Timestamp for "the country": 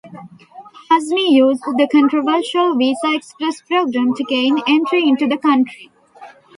5.27-5.91